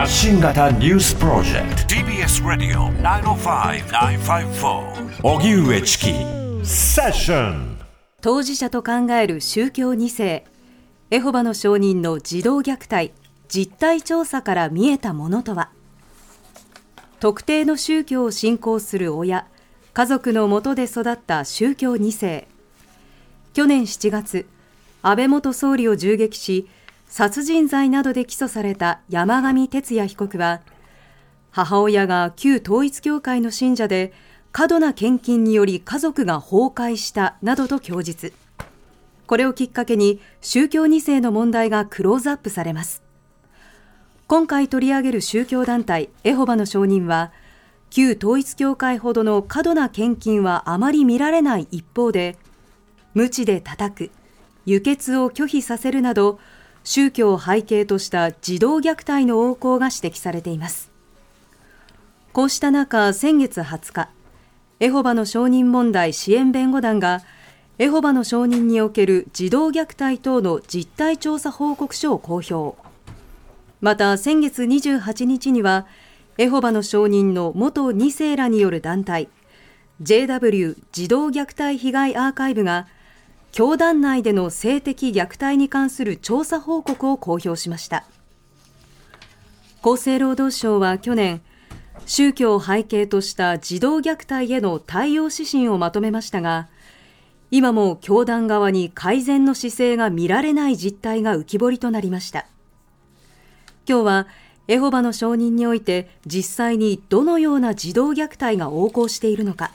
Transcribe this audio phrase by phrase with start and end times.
[0.00, 1.94] 発信型ニュースプロジェクト。
[1.94, 6.14] TBS ラディオ905-954おぎゅうえちき
[6.64, 7.76] セッション
[8.22, 10.46] 当事者と考える宗教2世。
[11.10, 13.12] エホバの証人の児童虐待。
[13.48, 15.68] 実態調査から見えたものとは。
[17.18, 19.46] 特定の宗教を信仰する親。
[19.92, 22.48] 家族のもとで育った宗教2世。
[23.52, 24.46] 去年7月
[25.02, 26.66] 安倍元総理を銃撃し
[27.10, 30.60] 殺人罪などで起訴された山上徹也被告は
[31.50, 34.12] 母親が旧統一教会の信者で
[34.52, 38.32] 過度な献金により家族が崩壊したなどと供述。
[39.26, 43.02] これをきっかけに宗教2世の問題がクローズアップされます。
[44.28, 47.32] 今回取り上げる宗教団体エホバの証人は
[47.90, 52.38] 旧統一教会ほどの過度な献金はあまり見られない一方で
[53.14, 54.10] 無知で叩く
[54.64, 56.38] 輸血を拒否させるなど
[56.84, 60.90] 宗教を背景とした児童虐待の横行が指摘されています。
[62.32, 64.08] こうした中先月20日
[64.78, 67.22] エホバの証人問題支援弁護団が
[67.78, 72.76] エホバの証人における児童虐待等の実態調査報告書を公表。
[73.80, 75.86] また先月28日には
[76.38, 79.28] エホバの証人の元2世らによる団体
[80.02, 82.86] JW 児童虐待被害アーカイブが
[83.52, 88.04] 教団内での性的虐待に関する調査報告を公表しました。
[89.82, 91.40] 厚生労働省は去年
[92.06, 96.68] 宗教を背景とした児童虐待への対応指針をまとめましたが
[97.50, 102.46] 今も教団側に改善の姿勢が見られない実態が浮き彫りとなりました。
[103.88, 104.26] 今日は
[104.68, 109.72] エホバの証人において実際にどのような児童虐待が横行しているのか。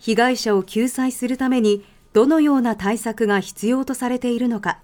[0.00, 4.78] 被害者を救済するためにどのような対策が必要とされているのか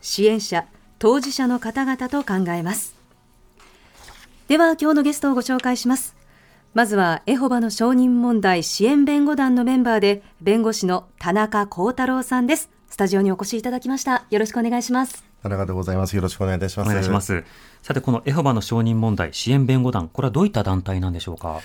[0.00, 0.66] 支援者
[0.98, 2.94] 当事者の方々と考えます。
[4.48, 6.14] では今日のゲストをご紹介します。
[6.72, 12.70] まずはエホバの証人問題支援弁護団のメンバーで弁護士の田中幸太郎さんです。
[12.88, 14.24] スタジオにお越しいただきました。
[14.30, 15.24] よろしくお願いします。
[15.42, 16.16] 田中でございます。
[16.16, 16.88] よろしくお願いいたします。
[16.88, 17.44] お願いします。
[17.82, 21.60] さてこのエホバの証人問題支援弁護団これはどういった団体なんでしょうか？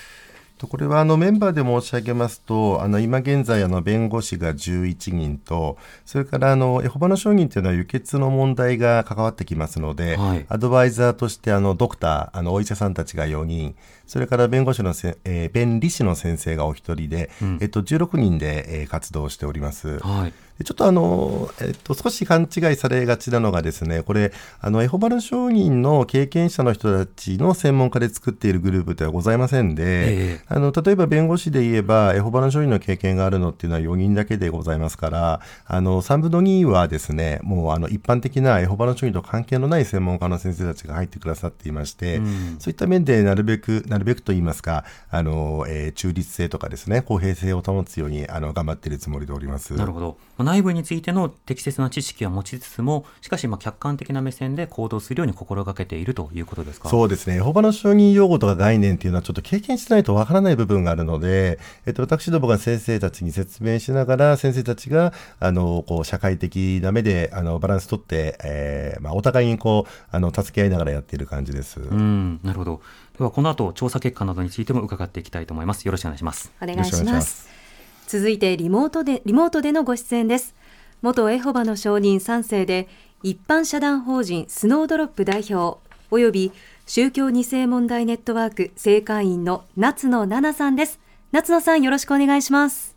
[0.67, 13.75] これはあのメンバーで申し上げますと、あの今現在あの弁護士が11人と、それからあのエホバの証人というのは輸血の問題が関わってきますので、はい、アドバイザーとしてあのドクター、あのお医者さんたちが4人、
[14.05, 19.99] それから弁護士のせ、えー、弁理士の先生がお一人で、うん、えっと16人で、えー、活動しております。
[19.99, 20.33] はい
[20.63, 49.73] ちょっとあの、えっと、少し勘違いされがちなのがですね、これ、あの、エホバの証人の経験者の人たちの専門家で作っているグループではございませんで、えー、あの、例えば弁護士で言えば、エホバの証人の経験があるのっていうのは4人だけでございますから、あの、3分の2はですね、もうあの、一般的なエホバの証人と関係のない専門家の先生たちが入ってくださっていまして、うん、そういった面でなるべく、なるべくと言いますか、あの、えー、中立性とかですね、公平性を保つように、あの、頑張っているつもりでおります。
[49.73, 50.17] なるほど。
[50.49, 56.89] 内部についての適切な知識は持ちつつも、しかしまあ客観的な目線で行動するように心がけているということですか？
[56.89, 57.35] そうですね。
[57.35, 71.79] エホバの承認用語とか概念っていうのはちょっと経験してないとわからない部分があるので、えっと、私どもが先生たちに説明しながら、先生たちが、あの、こう、社会的な目で、あの、バランス取って、えー、まあ、お互いにこう、あの、助け合いながらやっている感じです。
[71.79, 72.81] うん、なるほど。
[73.17, 75.85] では、この後、調査結果などについても伺っていきたいと思います。
[75.85, 76.51] よろしくお願いします。
[76.61, 77.58] お願いします。
[78.09, 80.55] 続いてリモートで、リモートでのご出演です。
[81.03, 82.87] 元エホバの証人3世で、
[83.21, 85.77] 一般社団法人スノードロップ代表、
[86.09, 86.51] および
[86.87, 90.99] 宗教2世問題ネットワーク正会員の夏野奈々さんです。
[91.31, 92.95] 夏野さんよろしくお願いします。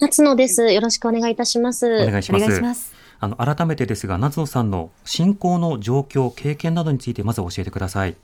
[0.00, 0.68] 夏野です。
[0.72, 1.86] よろしくお願いいたします。
[2.02, 2.60] お願いします。
[2.60, 8.16] ますあの改めてですが、夏野さんの信仰の状況、経験などについてまず教えてください。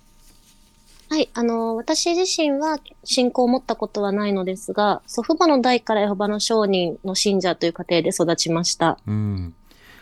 [1.10, 1.28] はい。
[1.34, 8.96] あの、私自身は信仰を持ったことはないのですが、祖父母の代からエホバの商人の信者という家庭で育ちました。
[9.08, 9.54] うん。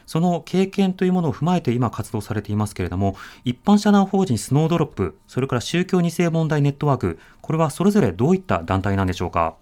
[0.05, 9.57] その経験というものを踏まえて今活動されていますけれども、一般社団法人スノードロップ、それから宗教2世問題ネットワーク、これはそれぞれどういった団体なんでしょうか？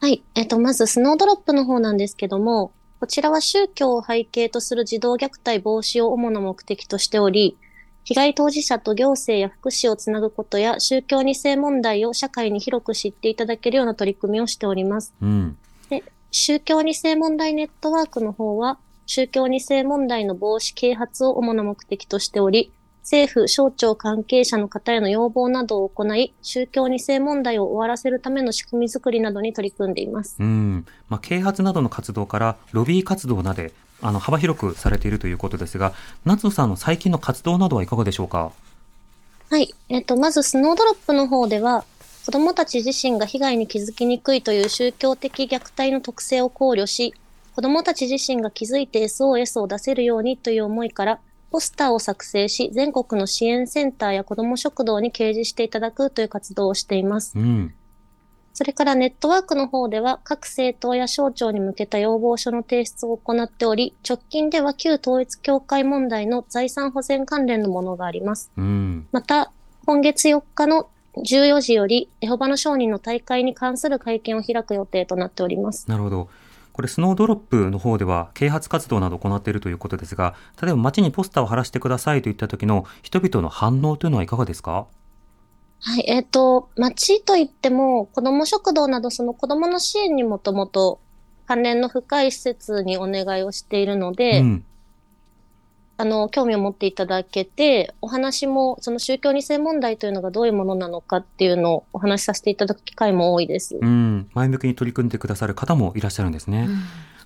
[0.00, 0.24] はい。
[0.34, 7.56] えっ、と、まずスノードロップの方なんですけども、こちらは宗教を背景とする児童虐待防止を主な目的としており、
[8.08, 15.12] 被害当事者と行政や福祉をつなぐことや宗教2世問題を社会に広く知っていただけるような取り組みをしております。
[15.20, 15.58] うん、
[15.90, 22.72] で宗教2世問題ネットワークの方は、宗教2世問題の防止啓発を主な目的としており、
[23.02, 30.36] 政府、省庁関係者の方への要望などを行い、宗教2世問題を終わらせるための仕組み作りなどに取り組んでいます。
[30.38, 30.86] うん。
[31.10, 35.92] まあ、啓発などの活動から、ロビー活動などで、あの幅広くされているということですが、
[36.24, 38.52] 夏野さんの最近の活動などはいかがでしょうか？
[39.50, 39.74] はい。
[39.88, 41.84] えっ、と、まず、スノードロップの方では、
[42.26, 47.14] 子供たち自身が被害に気づきにくいという宗教的虐待の特性を考慮し、
[47.56, 57.32] 子供たち自身が気づいて SOS を出せるようにという思いから、ポスターを作成し、全国の支援センターや子ども食堂に掲示していただくという活動をしています。
[57.34, 57.72] うん、
[58.58, 68.50] それからネットワークの方では、各政党や省庁に向けた要望書の提出を行っており、直近では旧統一協会問題の財産保全関連のものがあります。
[68.56, 69.52] うん、また、
[69.86, 70.88] 今月4日の
[71.18, 75.88] 14時より、エホバの商人の大会に関する会見を開く予定となっております。
[75.88, 76.28] なるほど。
[76.72, 84.88] これ、スノードロップの方では、啓発活動などを行っているということですが、例えば街にポスターを貼らせてくださいといった時の人々の反応というのはいかがですか？
[85.80, 91.00] はい、えっ、ー、と、町といっても、子ども食堂など、その子どもの支援にもともと
[91.46, 94.64] 関連の深い施設にお願いをしているので、うん、
[95.96, 103.78] あの、興味を持っていただけて、お話も、その宗教二世問題というのがどういうものなのかっていうのをお話しさせていただく機会も多いです。
[103.80, 106.66] うん、前向きに取り組んでくださる方もいらっしゃるんですね。
[106.68, 106.78] うん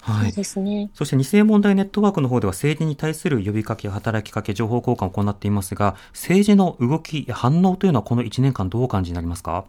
[0.04, 0.90] はい、そうですね。
[0.94, 9.64] そして二世問題ネットワークの方では政治に対する呼びかけ、働きかけ、情報交換を行っていますが、政治の動き、反応というのはこの1年間どうお感じになりますか？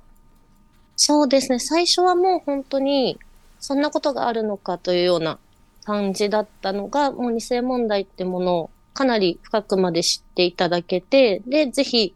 [0.96, 1.60] そうですね。
[1.60, 3.20] 最初はもう本当に、
[3.60, 5.38] そんなことがあるのかというような
[5.84, 12.16] 感じだったのが、もう二世問題ってものをかなり深くまで知っていただけて、で、ぜひ、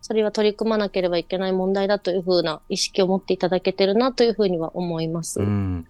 [0.00, 5.40] それは取り組まなければいけない問題だというふうな意識を持っていただけてるなというふうには思います。
[5.40, 5.86] うん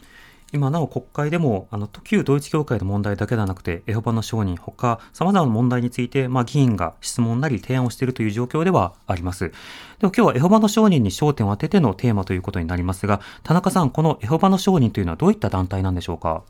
[0.52, 9.50] 今なお国会でも、あの、旧統一教会の問題だけではなくて、エホバの証人、他、様々な問題について、まあ、議員が質問なり提案をしているという状況ではあります。
[10.00, 16.42] でも今日はエホバの証人に焦点を当ててのテーマということになりますが、田中さん、このエホバの証人というのはどういった団体なんでしょうか？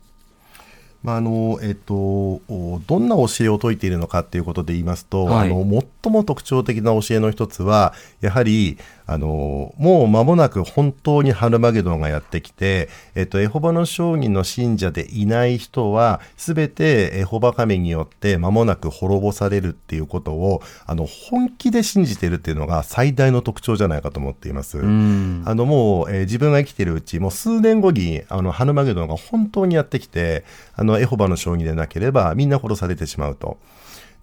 [1.03, 2.41] まああのえっと、
[2.87, 5.65] どんな教えを説いているのかということで言いますと、はい、あの
[6.03, 8.77] 最も特徴的な教えの一つはやはり
[9.11, 24.77] あのもう間もなく本当にハルマゲドンがやってきて、えっと、エホバの証人の信者でいない人はすべてエホバ神によって間もなく滅ぼされるっていうことをあの本気で信じているっていうのが最大の特徴じゃないかと思っています。
[24.79, 30.45] あのもう、えー、自分が生きているうちもう数年後にあのハルマゲドンが本当にやってきて
[30.75, 33.57] あののエホバの将棋でなければみんな殺されてしまうと。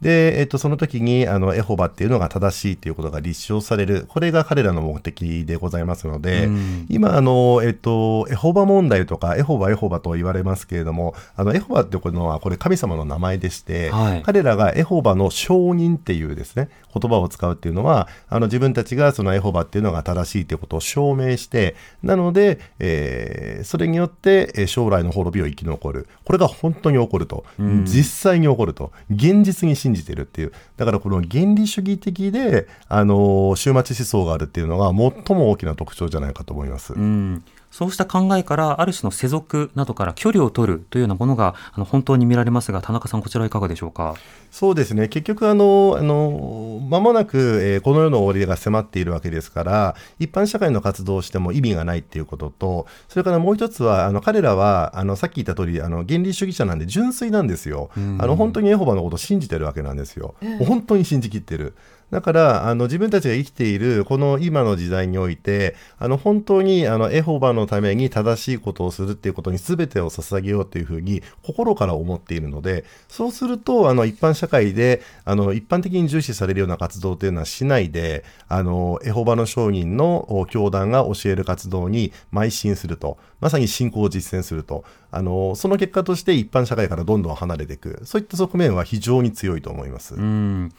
[0.00, 4.06] で、えっと、その時に、あの、エホバっていうのが正しいということが立証される。
[4.08, 26.08] これが彼らの目的でございますので、うん、今、あの、えっと、エホバ問題とか、エホバ、エホバと言われますけれども、あの、エホバっていうのは、これ神様の名前でして、はい、彼らがエホバの証人っていうですね、言葉を使うっていうのは、あの、自分たちがそのエホバっていうのが正しいということを証明して、なので、えー、それによって、将来の滅びを生き残る。
[26.24, 27.44] これが本当に起こると。
[27.58, 28.92] うん、実際に起こると。
[29.10, 30.52] 現実に信じてるっていう。
[30.76, 36.94] だからこの原理主義的で、あの、終末思想があるっていうのが最も大きな特徴じゃないかと思います。
[36.94, 44.14] うんそうした考えから、ある種の世俗などから距離を取るというようなものが、あの本当に見られますが、田中さん、こちらはいかがでしょうか？
[44.50, 57.90] そうですね、結局、あの、あの、間もなく、えー、この世の終わりが迫っているわけですから、一般社会の活動をしても意味がないっていうことと、それからもう一つは、あの、彼らは、あの、さっき言った通り、あの、原理主義者なんで純粋なんですよ。
[58.18, 60.34] あの、本当にエホバのことを信じてるわけなんですよ。
[60.66, 61.74] 本当に信じきってる。
[62.10, 83.18] だからあの自分たちが生きているこの今の時代においてあの本当にあのエホバのために正しいことをするっていうことに全てを捧げようというふうに心から思っているのでそうするとあの一般社会であの一般的に重視されるような活動というのはしないであのエホバの商人の教団が教える活動に邁進すると。
[83.40, 84.84] まさに信仰を実践すると。
[85.10, 88.00] あのその結果として一般社会からどんどん離れていく。
[88.04, 90.14] そういった側面は非常に強いと思います。
[90.14, 90.72] うん。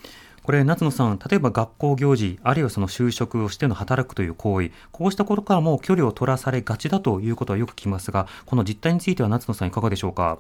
[0.50, 10.40] これ、夏野さん、例えば学校行事、あるいはその就職をしての働くという行為、こうした頃からも距離を取らされがちだということはよく聞きますが、この実態については夏野さん、いかがでしょうか？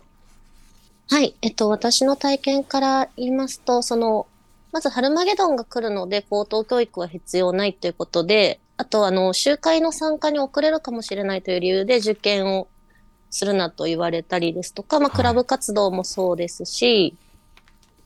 [1.12, 4.25] はい、えっと、私の体験から言いますと、その、
[4.72, 12.68] まず、ハルマゲドンが来るので、高等教育は必要ないということで、あと、あの、集会の参加に遅れるかもしれないという理由で受験を
[13.30, 17.28] するなと言われたりですとか、まあ、クラブ活動もそうですし、はい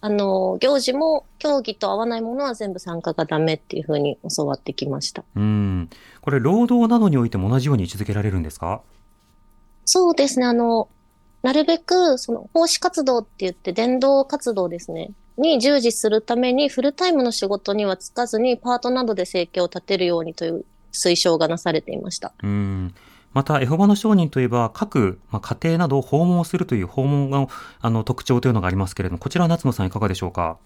[0.06, 5.24] あの、行事も競技と合わないものは全部参加がダメっていうふうに教わってきました。
[5.34, 5.90] うん。
[6.20, 8.82] これ、労働などにおいても同じように位置づけられるんですか？
[9.86, 10.46] そうですね。
[10.46, 10.90] あの、
[11.42, 15.12] なるべく、その、奉仕活動って言って、伝道活動ですね。
[15.38, 22.34] に従事するために、フルタイムの仕事には就かずに、パートなどで生計を立てるようにという推奨がなされていました。
[22.44, 22.94] うん。
[23.34, 27.50] また、エホバの商人といえば、各、まあ、家庭などを訪問するという訪問の
[27.82, 30.58] あの特徴というのがありますけれども、こちらは夏野さんいかがでしょうか？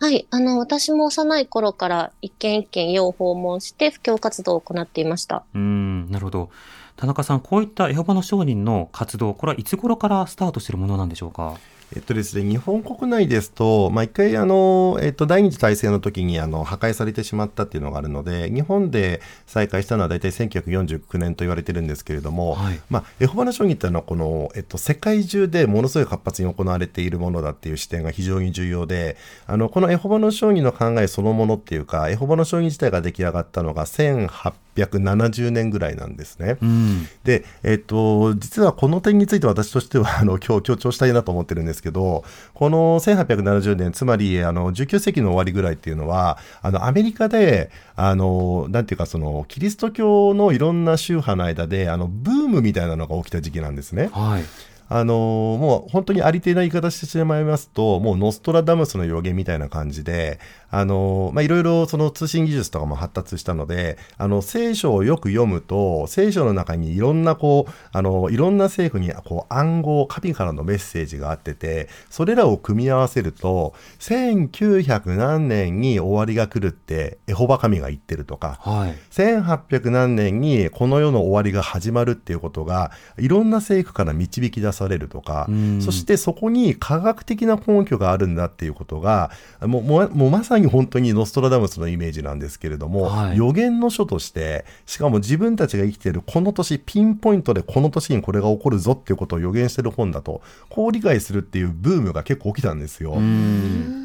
[0.00, 0.26] はい。
[0.30, 5.44] あの、私も幼い頃から一軒一軒家を訪問して布教活動を行っていました。
[5.54, 6.50] うん、なるほど。
[6.96, 11.56] 田中さん、こういったエホバの商人の活動、これはいつ頃からスタートしているものなんでしょうか？
[11.96, 29.16] えっとですね、日本国内ですと、まあ、一回あの、えっと、第二次大戦の時にあの破壊されてしまったっていうのがあるので、日本で再開したのは大体1949年と言われてるんですけれども、はい、まあ、エホバの将棋っていうのはこの、えっと、世界中でものすごい活発に行われているものだっていう視点が非常に重要で、
[29.48, 36.58] あの、このエホバの将棋の考えそのものっていうか、エホバの将棋自体が出来上がったのが1800 870年ぐらいなんですね。
[36.62, 42.24] うん、で、えっと、実はこの点について私としてはあの今日強調したいなと思ってるんですけど、
[42.54, 54.10] この1870年、つまりあの19世紀の終わりぐらいっていうのは、あのアメリカで、あの、なんていうかその、キリスト教のいろんな宗派の間で、あの、ブームみたいなのが起きた時期なんですね。
[54.12, 85.48] はいあのー、もう本当にありていな言い方してしまいますと、もうノストラダムスの予言みたいな感じで、あの、まあ、いろいろその通信技術とかも発達したので、あの、聖書をよく読むと、聖書の中にいろんなこう、あの、いろんな政府にこう暗号、神からのメッセージがあってて、それらを組み合わせると、1900何年に終わりが来るって、エホバ神が言ってるとか、はい、1800何年にこの世の終わりが始まるっていうことが、いろんな政府から導き出されるとか、
[85.80, 89.30] そしてそこに科学的な根拠があるんだっていうことが、
[89.62, 103.16] もう、もうまさにに本当にノストラダムスのイメージなんですけれども、はい、予言の書として、しかも自分たちが生きているこの年、ピンポイントでこの年にこれが起こるぞっていうことを予言してる本だと、こう理解するっていうブームが結構起きたんですよ。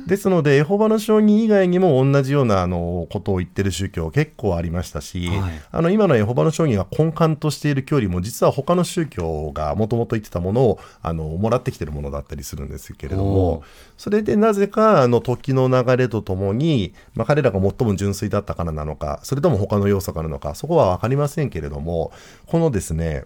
[0.07, 10.64] ですので、エホバの証人以外にも同じようなあのことを言ってる宗教結構ありましたし、はい、あの今のエホバの証人が根幹としている距離も実は他の宗教がもともと言ってたものを
[11.01, 13.63] あのもらってきてるものだったりするんですけれども、
[13.97, 22.11] それでなぜかあの時の流れとともに、まあ、彼らが最も純粋だったからなのか、それとも他の要素からなのか、そこはわかりませんけれども、
[22.47, 23.25] このですね、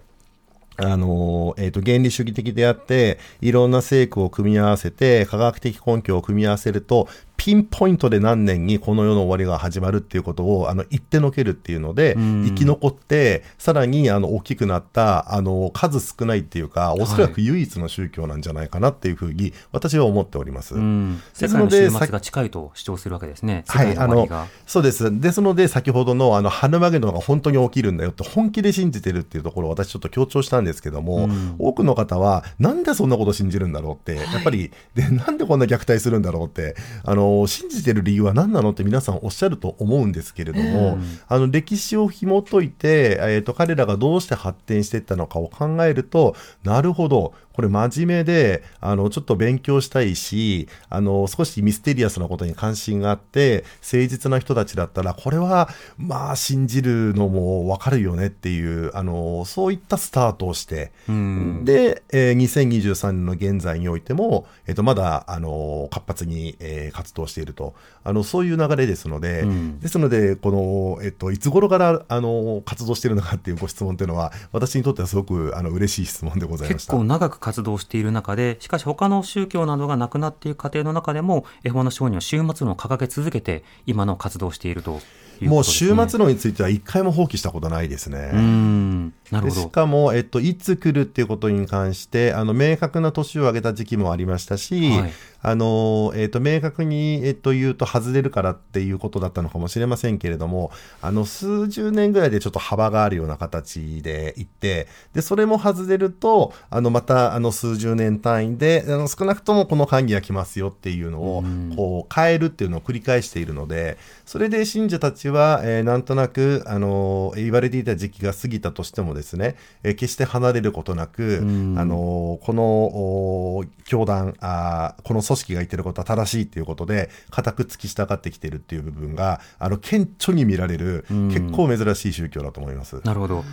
[0.82, 7.08] あの、えっ、ー、と、原理主義的であって、いろんな聖句を組み合わせて、科学的根拠を組み合わせると、
[7.40, 20.74] ピンポイントで何年にこの世の終わりが始まるっていうことをあの言ってのけるっていうので、生き残ってさらにあの大きくなったあの数少ないっていうかおそらく唯一の宗教なんじゃないかなっていうふうに私は思っております。
[20.74, 23.64] ですのでが近いと主張するわけですね。
[23.68, 24.28] はい、あの
[24.66, 25.18] そうです。
[25.18, 46.34] ですので先ほどのあのハヌマゲドンが本当に起きるんだよって本気で信じてるっていうところを私ちょっと強調したんですけども、多くの方はなんでそんなこと信じるんだろうって、やっぱりでなんでこんな虐待するんだろうってあの信じてる理由は何なのって皆さんおっしゃると思うんですけれども、あの歴史を紐解いて、えーと、彼らがどうして発展していったのかを考えると
[46.64, 67.74] なるほどこれ真面目で、あの、ちょっと勉強したいし、あの、少しミステリアスなことに関心があって、誠実な人たちだったら、これは、まあ、信じるのもわかるよねっていう、あの、そういったスタートをして、で、えー、2023年の現在においても、えっ、ー、と、まだ、あの、活発に、えー、活動していると、
[68.04, 76.92] あの、そういう流れですので、うん、ですので、この、えっと、いつ頃から、あの、活動しているのかっていうご質問というのは、私にとってはすごく、あの、嬉しい質問でございました。
[76.94, 85.00] 結構長く活動している中で、しかし他の宗教などがなくなっていく過程の中でも、エホバの商人は終末論を掲げ続けて、今の活動をしていると。
[85.40, 88.30] もう終末論については一回も放棄したことないですね。
[88.34, 100.70] うんなるほどしかも、えっと、いつ来るっていうことに関して、あの、明確な年を上げた時期もありましたし、はい、あの、えっと、明確に、えっと、言うと外れるからっていうことだったのかもしれませんけれども、
[101.00, 111.44] あの、数十年ぐらいでちょっと幅があるような形でいって、で、それも外れると、あの、また、あの、数十年単位で、あの、少なくともこの会議が来ますよっていうのを、
[111.76, 133.00] こう、変えるっていうのを繰り返しているので、それで信者たちは、えー、なんとなく、あの、言われていた時期が過ぎたとしてもですね、えー、決して離れることなく、あの、この、教団、あこの組織が言ってることは正しいっていうことで、固く突き従ってきてるっていう部分が、あの、顕著に見られる、結構珍しい宗教だと思います。
[133.04, 133.44] なるほど。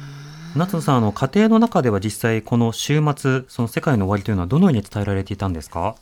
[0.55, 5.95] 夏野さん、あの、家庭の中では実際、この週末、その世界の終わりというのはどのように伝えられていたんですか？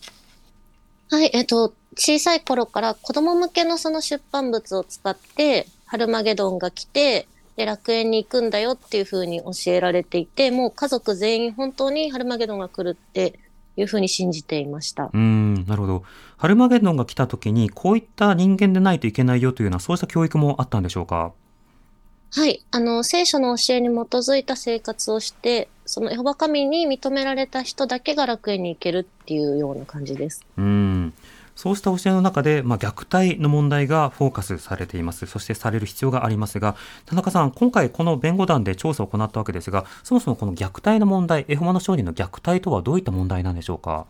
[1.11, 7.27] はい、えっと、小さい頃から子供向けのその出版物を使って、ハルマゲドンが来て、
[7.57, 13.39] で、楽園に行くんだよっていうふうに教えられていて、もう家族全員本当にハルマゲドンが来るって
[13.77, 15.09] いうふうに信じていました。
[15.13, 16.03] うん、なるほど。
[16.37, 21.33] ハルマゲドンが来た時に、こういった人間でないといけないよというような、そうした教育もあったんでしょうか？
[22.31, 22.65] はい。
[22.71, 30.41] あの、聖書の教えに基づいた生活をして、そのエホバ神に認められた人だけが楽園に行けるっていうような感じです。
[30.57, 31.13] うん。
[31.55, 35.25] そうした教えの中で、まあ、虐待の問題がフォーカスされています。
[35.25, 44.05] そしてされる必要がありますが、田中さん、今回この弁護団で調査を行ったわけですが、そもそもこの虐待の問題、エホマの商人の虐待とはどういった問題なんでしょうか？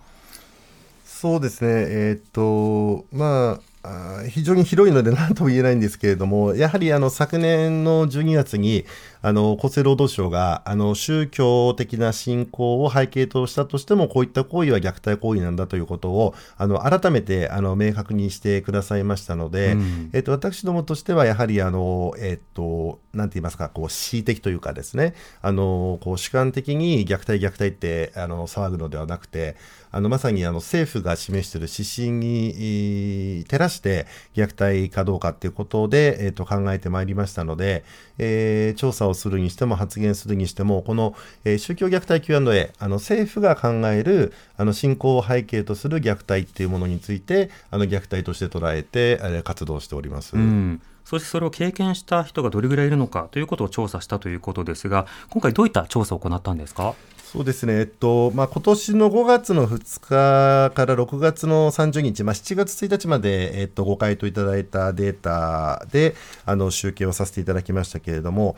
[1.06, 3.60] そうですね、えー、っと、まあ、
[4.30, 8.86] 非常に広いので何とも言えないんですけれども、やはりあの昨年の12月に
[9.22, 29.56] あの厚生労働省があの宗教的な信仰を背景としたとしても、こういった行為は虐待行為なんだということをあの改めてあの明確にしてくださいましたので、うん、えっと、私どもとしてはやはりあの、えっと、なんて言いますか、こう恣意的というかですね、あのこう主観的に虐待、虐待ってあの騒ぐのではなくて、
[29.96, 37.86] あのまさにあの政府が示している指針に照らして虐待かどうかっていうことで、えー、と考えてまいりましたので、
[38.18, 50.36] えー、調査をするにしても発言するにしても、この、えー、宗教虐待 Q&A、あの政府が考えるあの信仰を背景とする虐待っていうものについて、あの虐待として捉えて、えー、活動しております。
[50.36, 56.96] うんそしてそれを経験した人がどれぐらいいるのかということを調査したということですが、今回どういった調査を行ったんですか？
[57.36, 66.16] そうですね、えっとまあ今年の5月の2日から6月の30日、まあ、7月1日まで、えっと、ご回答いただいたデータで
[66.46, 68.56] あの集計をさせていただきましたけれども、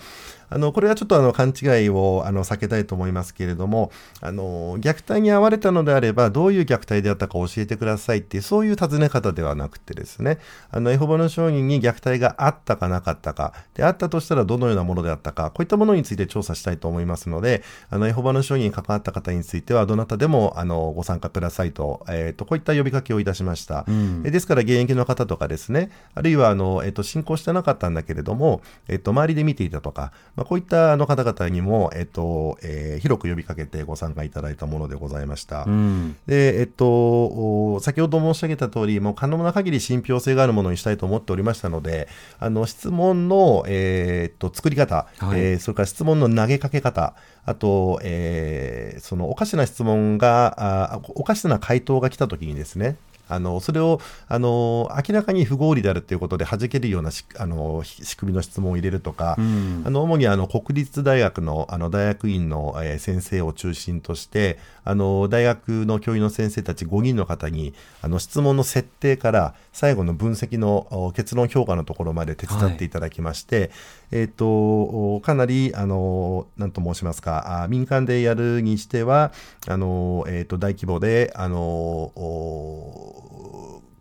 [0.49, 10.39] あのこれはちょっとあの勘違いをあの避けたいと思いますけれどもあの虐待に遭われたのであればどういう虐待であったか教えてくださいっていうそういう尋ね方ではなくてですね
[10.71, 35.63] あのエホバの証人に虐待があったかなかったかであったとしたらどのようなものであったかこういったものについて調査したいと思いますのであのエホバの証人に関わった方についてはどなたでもあのご参加くださいと,、えーと、こういった呼びかけをいたしました、うん、ですから現役の方とかですねあるいはあの、えーと、進行してなかったんだけれども、えーと周りで見ていたとか、まあ、こういったあの方々にも、えっとえー、広く呼びかけてご参加いただいたものでございました。
[35.63, 42.07] うん、で、えっと、先ほど申し上げた通り、もう可能な限り信憑性があるものにしたいと思っておりましたので、
[42.39, 52.97] あの質問の、えー、っと作り方、はい、えー、それから質問の投げかけ方、あと、えー、そのおかしな質問があ、おかしな回答が来たときにですね、
[53.29, 73.69] あのそれをあの明らかに不合理であるということで弾けるようなあの仕組みの質問を入れるとか、うん、あの主にあの国立大学のあの大学院の、えー、先生を中心としてあの大学の教員の先生たち5人の方にあの質問の設定から最後の分析の結論評価のところまで手伝っていただきまして、はい、
[74.11, 79.31] えーと、かなりあのなんと申しますかあ民間でやるにしては
[79.67, 82.11] あの、えーと、大規模であの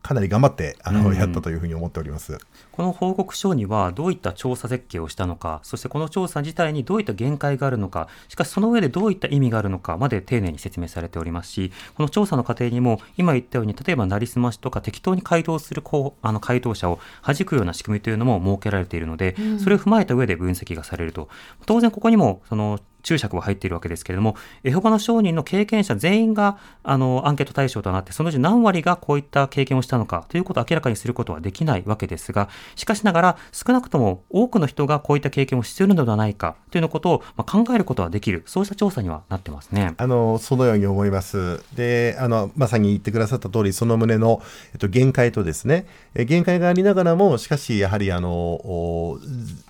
[0.06, 2.38] かなり頑張ってあの、うん、やったというふうに思っております。
[2.70, 15.82] この報告書にはどういった調査設計をしたのか、そしてこの調査自体にどういった限界があるのか、しかしその上でどういった意味があるのかまで丁寧に説明されておりますし、この調査の過程にも今言ったように、例えばなりすましとか適当に回答する
[16.22, 21.28] あの回答者を弾くような仕組みというのも設けられているので、それを踏まえた上で分析がされると。
[21.66, 39.94] 当然ここにもその注釈は入っているわけですけれども、エホバの商人の経験者全員があのアンケート対象となって、そのうち何割がこういった経験をしたのかということを明らかにすることはできないわけですが、しかしながら少なくとも多くの人がこういった経験をしているのではないかというのことを、ま、考えることはできる、そうした調査にはなってますね。
[39.98, 41.62] あのそのように思います。
[41.76, 44.42] で、あのまさに言ってくださった通り、その旨の、
[44.72, 49.20] えっと、限界とですね、限界がありながらも、しかしやはりあの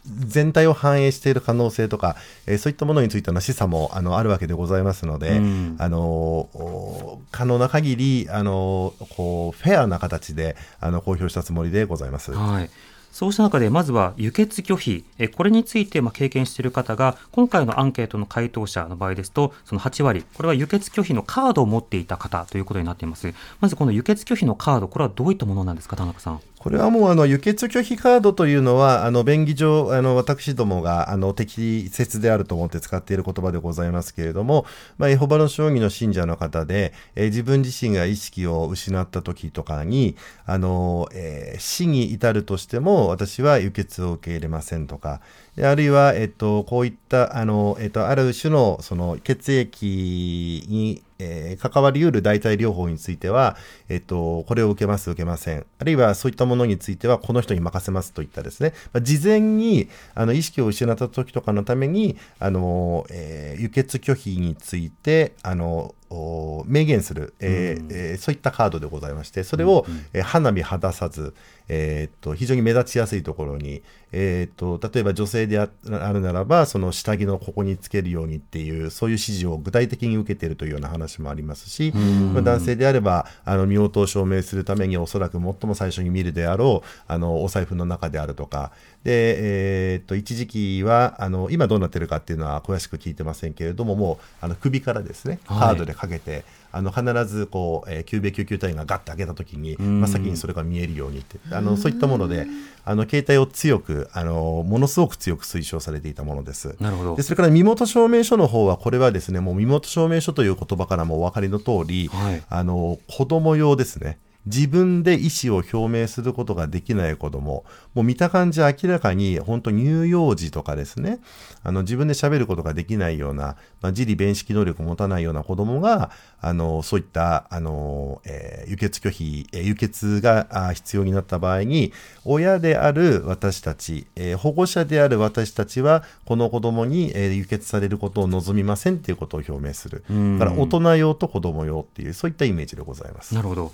[0.06, 2.16] 全体を反映している可能性とか、
[2.46, 12.32] えそういったものについての示唆もあのあるわけでございますので、うん、あの可能な限りあのこうフェアな形であの公表したつもりでございます。
[12.32, 12.70] はい
[13.16, 15.02] そうした中で、まずは輸血拒否、
[15.34, 23.32] これについてま経験している方が、今回のアンケートの回答者の場合ですと、その8割、これは輸血拒否のカードを持っていた方ということになっています。
[23.58, 26.40] まずこの輸血拒否のカード、これはどういったものなんですか、田中さん。
[26.66, 34.66] これはもうあの輸血拒否カードというのは、あの便宜上、あの私どもがあの適切であると思って使っている言葉でございますけれども、
[34.98, 45.20] まあ、エホバの将棋の信者の方で、えー、自分自身が意識を失った時とかに、あのえー、死に至るとしても、私は輸血を受け入れませんとか、
[45.62, 53.56] あるいは、えっと、こういった、あの、えっと、ある種の、その、血液に、えー、関わりうる代替療法については、
[53.88, 55.66] えっと、これを受けます、受けません。
[55.78, 71.34] あるいは、そういったものについては、この人に任せますといったですね、まあ、事前に、あの、意識を失った時とかのために、あの、えー、輸血拒否について、あの、明言する、えーえー、そういったカードでございまして、それを、うんうん、えー、花見果たさず、
[71.68, 75.68] えー、っと非常に目立ちやすいところに、えー、っと例えば女性であ
[76.12, 88.70] るならば、その下着のここにつけるようにっていう、そういう指示を具体的に受けているというような話もありますし、まあ、男性であれば、あの身元を証明するために、おそらく最も最初に見るであろう、あのお財布の中であるとか、
[89.02, 96.44] で、えー、っと一時期はあの、今どうなってるかっていうのは詳しく聞いてませんけれども、もうあの首からですね、カードでかけて、はい
[96.76, 102.46] あの必ずこう、えー、救命救急隊員がガッと開けた時に真っ先にそれが見えるようにってあのそういったもので
[102.84, 106.76] あの携帯を強くあのものすごく強く推奨されていたものです。
[106.78, 107.16] なるほど。
[107.16, 121.20] でそれから身元証明書の方はこれはですねもう身元証明書という言葉からもお分かりの通り、はい、あの子供用ですね自分で意思を表明することができない子供、もう見た感じ明らかに本当乳幼児とかですね、
[121.62, 131.92] あの自分で喋ることができないような、まあ、自利弁識能力を持たないような子供が、あの、そういった、あの、えー、輸血拒否、えー、輸血が必要になった場合に、
[132.24, 140.04] 親である私たち、えー、保護者である私たちは、この子供に、えー、輸血されることを望みませんっていうことを表明する。
[140.38, 143.34] だから大人用と子供用っていう、そういったイメージでございます。
[143.34, 143.72] なるほど。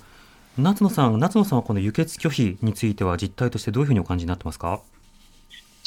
[0.57, 4.81] 夏野さん、夏野さんはこの輸血拒否については実態としてどういうふうにお感じになってますか？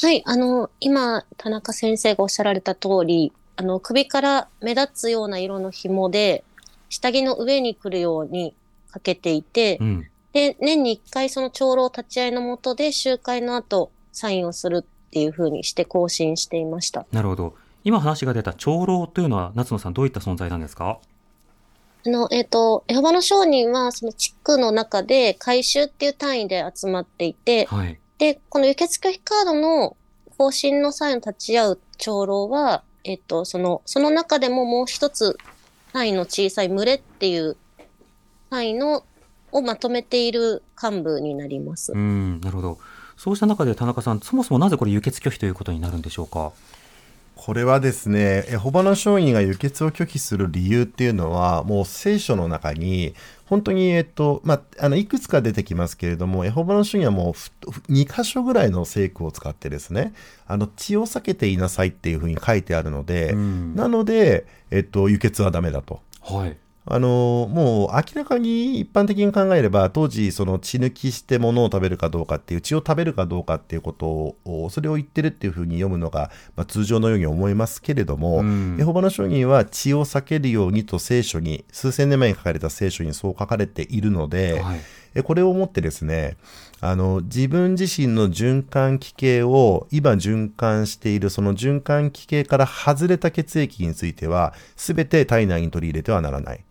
[0.03, 6.45] はい、あの、今、田中先生がおっしゃられた通り、あの、首から目立つような色の紐で、
[6.89, 8.55] 下着の上に来るように
[8.91, 17.07] かけていて、うん、で、年に一回その長老立ち会いのもとで集会の後、サインをするっていうふうにして更新していました。
[17.13, 17.55] なるほど。
[17.85, 20.99] 今話が出た長老というのは、夏野さんどういった存在なんですか？
[22.07, 29.97] あの、えっ、ー、と、エホバの商人は、その地区の中で回収っていう単位で集まっていて、はい、で、この輸血拒否カードの
[30.39, 35.37] 更新の際の立ち会う長老は、えっ、ー、と、その、その中でももう一つ
[35.93, 37.57] 単位の小さい群れっていう
[38.51, 39.05] 単位の
[39.51, 41.93] をまとめている幹部になります。
[41.93, 42.79] うん、なるほど。
[43.17, 46.53] そうした中で田中さん、そもそもなぜこれ輸血拒否ということになるんでしょうか？
[47.37, 57.33] これはですね、エホバの商人が輸血を拒否する理由っていうのは、もう聖書の中に、本当に、えっと、まあ、あの、いくつか出てきますけれども、エホバの主義はもう
[57.93, 60.15] 2箇所ぐらいの聖句を使ってですね、
[60.47, 66.01] あの、血を避けていなさいっていうふうに書いてあるので、なので、えっと、輸血はダメだと。
[66.23, 66.57] はい。
[66.89, 86.37] あのもう明らかに一般的に考えれば当時その血抜きして物を食べるかどうかっていう血を食べるかどうかっていうことをそれを言ってるっていうふうに読むのが、まあ、通常のように思いますけれども、うん、エホバの証人は血を避けるようにと聖書に数千年前に書かれた聖書にそう書かれているので、はい、これをもってですね
[86.81, 96.65] あの自分自身の循環器系を今循環しているその循環器系から外れた血液については全て体内に取り入れてはならない。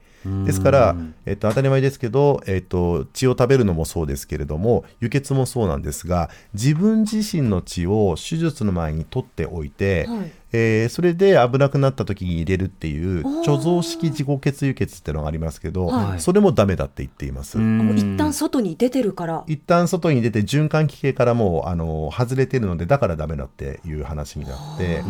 [0.45, 17.57] ですから、えっと、当たり前ですけど、えっと、血を食べるのもそうですけれども、輸血もそうなんですが、自分自身の血を手術の前に取っておいて、はいえー、それで危なくなった時に入れるっていう貯蔵式自己血輸血っていうのがありますけど、はい、それもダメだって言っています。
[17.57, 19.43] 一旦外に出てるから。
[19.47, 25.03] 一旦外に出て循環器系からもうあの外れてるのでだからダメだっていう話になって。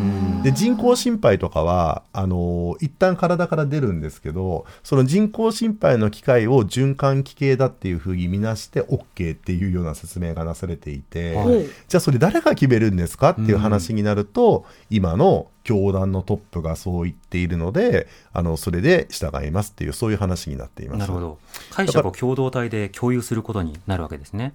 [0.43, 15.34] で人工心肺とかはあの一旦体から出るんですけどその人工心肺の機械を循環器系だっていうふうに見なして OK っていうような説明がなされていて、はい、じゃあそれ誰が決めるんですかっていう話になると今の
[15.65, 21.39] 教団のトップがそう言っているので、あのそれで従いますっていう、そういう話になっていますなるほど、
[21.71, 24.53] 解釈を共同体で共有することになるわけですね。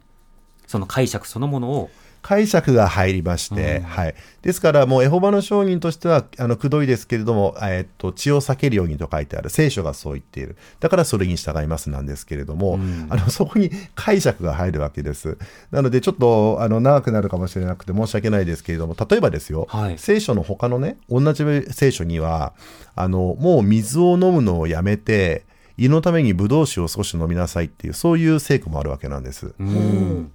[0.69, 1.91] その解釈そのものを
[2.23, 4.15] 解釈が入りまして、うん、はい。
[4.43, 9.51] ですから、もうエホバの証人としては、あの、くどいですけれども、えー、っと、血を避けるようにと書いてある。
[9.51, 10.57] 聖書がそう言っている。
[10.81, 15.39] だからそれに従いますなんですけれども、うん、あの、そこに解釈が入るわけです。
[15.71, 22.53] なので、ちょっと、あの、長くなるかもしれなくて申し訳ないですけれども、例えばですよ、はい、聖書の他のね、同じ聖書には、
[22.95, 25.45] あの、もう水を飲むのをやめて、
[25.81, 29.55] 胃のためにブドウ酒を少し飲みなさいっていうそういう聖句もあるわけなんです、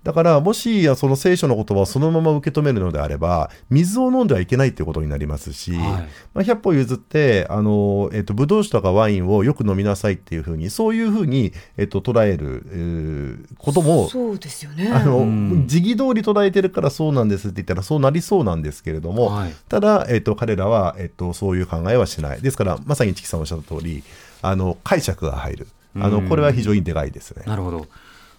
[0.03, 6.01] だからもしその聖書の言葉をそのまま受け止めるのであれば水を飲んではいけないっていうことになりますし、はい、ま
[6.35, 14.89] あ、100歩譲ってあの、えっと、ブドウ酒とかワインをよく飲みなさいっていうふうにそういうふうに、えっと、捉える、えー、こともそうですよね。
[14.91, 22.41] あの時期通り捉えてるからそうなんですって言ったらそうなりそうなんですけれども、はい、ただ、えっと、彼らは、えっと、そういう考えはしない。
[22.41, 24.03] ですからまさにチキさんおっしゃった通り
[24.47, 27.43] あの解釈が入るあのこれは非常にでかいですね。
[27.45, 27.87] なるほど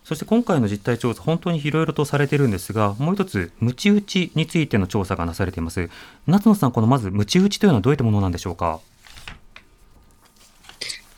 [0.04, 5.90] そして今回の実態調査、本当にいろいろとされているんですが、もう一つ、ムチ打ちについての調査がなされています。
[6.28, 8.78] 夏野さん、このまず、ムチ打ちというのはどういったものなんでしょうか？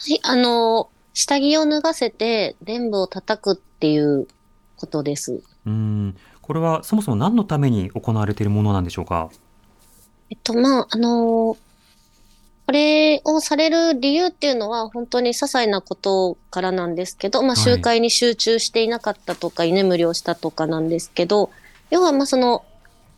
[0.06, 4.26] い、あの、下着を脱がせて、臀部を叩くっていう
[4.76, 5.42] ことです。
[5.66, 6.16] うん。
[6.40, 9.28] これはそもそも何のために行われているものなんでしょうか？
[10.30, 11.58] えっと、まあ、あの
[12.68, 21.48] これをされる理由っていうのは本当に些細なことからなんですけど、まあ、集会に集中していなかったとか、居眠りをしたとかなんですけど、
[21.88, 22.66] 要はまあその、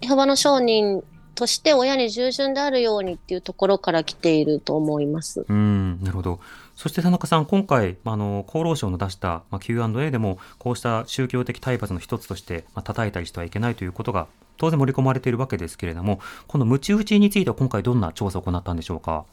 [0.02, 1.02] エホバの商人
[1.34, 5.44] として親に従順であるようにっていうところから来ていると思います。
[5.48, 6.38] うん、なるほど。
[6.76, 19.24] そして田中さん、今回、あの厚労省の出した、まあ、Q&A でも、こうした宗教的体罰の一つとして、まあ、叩いたりしてはいけないということが、当然盛り込まれているわけですけれども、このムチ打ちについては今回どんな調査を行ったんでしょうか？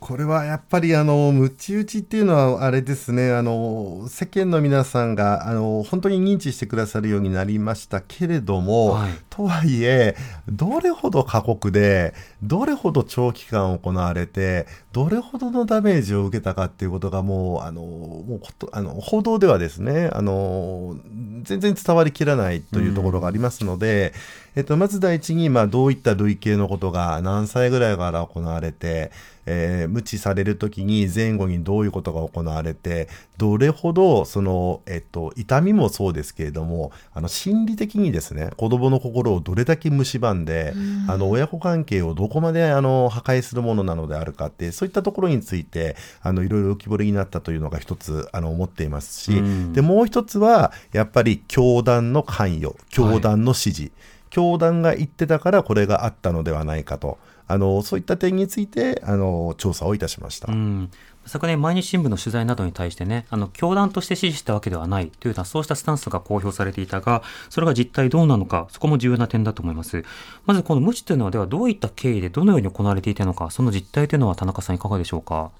[0.00, 3.32] これはやっぱりあのムチ打ちっていうのはあれですね。
[3.32, 10.16] あの世間の皆さんがあの本当に認知してくださるようになりましたけれども、はい、とはいえ
[10.48, 18.40] どれほど過酷でどれほど長期間行われてどれほどのダメージを受けたかっていうことがもうあのもう
[18.72, 20.96] あの報道ではですねあの
[21.42, 29.12] 全然伝わりきらないというところがありますので、うん、えっと、まず第一に、まあ、どういった類型のことが何歳ぐらいから行われて
[29.50, 41.10] えー、無知される時に前後にどういうことが行われて、どれほど、その、えっと、痛みもそうですけれども、あの、心理的にですね、子供の心をどれだけ蝕んで、ん。
[41.10, 49.42] あの、親子関係をどこまで、あの、破壊するものなのであるかって、そういったところについて、あの、いろいろ浮き彫りになったというのが一つ、あの、思っていますし、
[49.72, 53.92] で、もう一つは、やっぱり教団の関与、教団の指示、はい
[54.30, 57.18] 教団が言ってたからこれがあったのではないかと。
[57.50, 60.52] あのそういった点についてあの調査をいたしました。
[60.52, 60.90] うん
[61.26, 70.04] 昨年、毎日新聞の取材などに対してね、あの、教団として支持したわけではないというような、そうしたスタンスが公表されていたが、それが実態どうなのか、そこも重要な点だと思います。
[70.46, 75.50] まず、この無知というのは、ではどういった経緯でどのように行われていたのか、その実態というのは田中さんいかがでしょうか？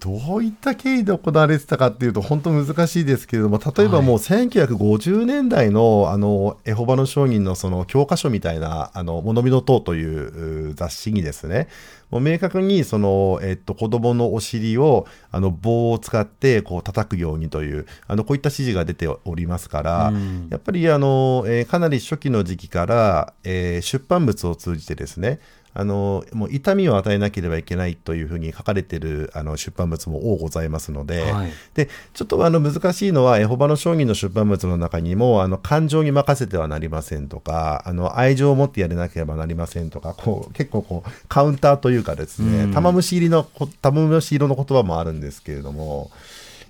[0.00, 11.68] どういった経緯で行われてたかっていうと本当難しいですけれども例えばもう1950年代のあのエホバの証人のその教科書みたいなあの物見の塔という雑誌にですね
[12.10, 20.12] もう明確にその、えっと、子供のお尻をあの棒を使ってこう叩くようにというあのこういった指示が出ておりますから、
[20.48, 25.40] やっぱりあの、えー、かなり初期の時期から、えー、出版物を通じてですね
[25.74, 43.44] あのもう痛みを与えなければいけないというふうに書かれているあの出版物も多ございますのではい、でちょっとあの難しいのはエホバの商人の出版物の中にもあの感情に任せてはなりませんとかあの愛情を持ってやれなければなりませんとかこう結構こうカウンターというかですね玉虫入りの
[43.82, 46.10] 玉虫色の言葉もあるんですけれども。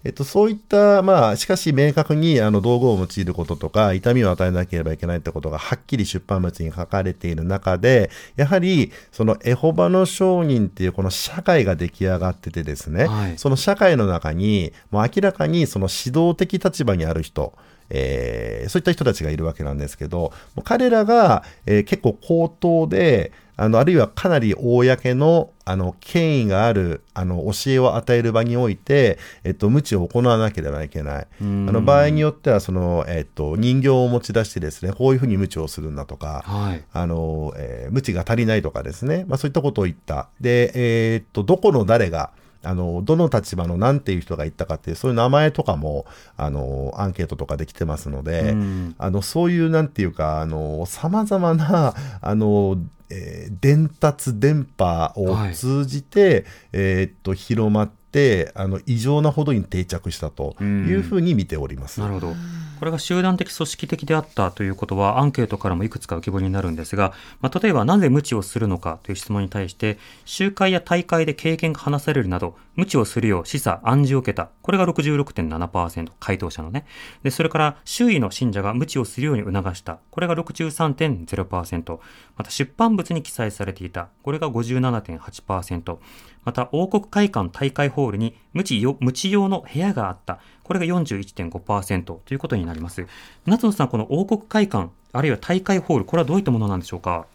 [0.04, 17.52] えっと、そういった、まあ、しかし明確にあの道具を用いることとか、痛みを与えなければいけないってことがはっきり出版物に書かれている中で、やはり、そのエホバの商人っていうこの社会が出来上がっててですね、はい、その社会の中に、もう明らかにその指導的立場にある人、
[17.90, 20.32] えー、そういった人たちがいるわけなんですけど、
[20.64, 31.26] 彼らが、えー、結構口頭で、あの、あるいはかなり公の、あの、権威がある、あの、教えを与える場において、えっと、無知を行わなければいけない。
[31.40, 40.28] あの、場合によっては、その、えっと、人形を持ち出してですね、こういうふうに無知をするんだとか、はい、あの、えー、無知が足りないとかですね、まあそういったことを言った。
[40.40, 42.30] で、えー、っと、どこの誰が、
[42.62, 48.54] あの、どの立場の何ていう人が言ったかっていう、そういう名前とかも、あの、アンケートとかできてますので、
[48.98, 52.78] あの、そういうなんていうか、あの、様々な、あの、
[53.10, 62.00] えー、伝達電波を通じて、はい、えー、っと広まってあの異常なほどに定着したというふうに見ております。
[62.00, 62.34] なるほど
[62.78, 74.50] これが集団的組織的であったということはアンケートからもいくつか浮き彫りになるんですが、まあ、例えばなぜ無知をするのかという質問に対して集会や大会で経験が話されるなど無知をするよう示唆暗示を受けた。
[74.62, 76.86] これが66.7%回答者のね。
[77.24, 79.98] でそれから周囲の信者が無知をするように促した。
[80.12, 81.98] これが63.0%
[82.36, 84.10] また出版物に記載されていた。
[84.22, 85.98] これが57.8%
[86.44, 90.38] また王国会館大会ホールに無知無知用の部屋があった。
[90.62, 93.04] これが41.5%ということになります。
[93.44, 97.26] 夏野さん、この王国会館、あるいは大会ホール、これはどういったものなんでしょうか？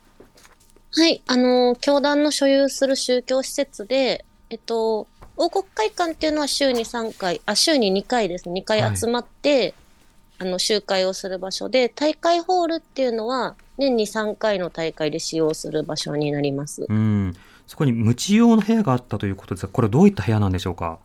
[0.95, 4.23] はい、あの、教団の所有する宗教施設で、
[4.54, 9.74] えっと、王国会館っていうのは週に3回、あ、週に2回ですね、2回集まって、はい、
[10.50, 16.86] あの、集会をする場所で、大会ホールっていうのは、年に3回の大会で使用する場所になります。
[16.88, 17.36] うん。
[17.66, 21.00] そこに無知用の部屋があったということですが、これどういった部屋なんでしょうか？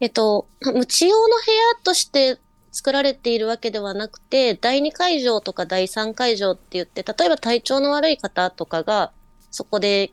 [0.00, 2.36] えっと、無知用の部屋として
[2.70, 9.10] 作られているわけではなくて、第2会場とか第3会場って言って、例えば体調の悪い方とかが、
[9.50, 10.12] そこで、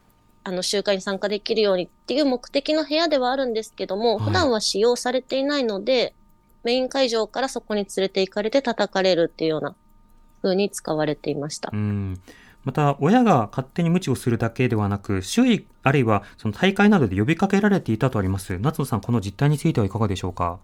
[0.50, 6.16] あの集会に参加できるようにっていう目的の部屋ではあるんですけども、普段は使用されていないので、
[6.64, 9.76] メイン会場からそこに連れて行かれて叩かれるっていうような
[10.42, 11.70] 風に使われていました。
[11.72, 12.20] うん
[12.66, 18.58] また、親が勝手に無知をするだけではなく、周囲、あるいはその大会などで呼びかけられていたとあります。
[18.60, 20.60] 夏野さん、この実態についてはいかがでしょうか？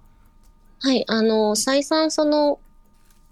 [0.80, 2.58] はい、あの、再三その、やっ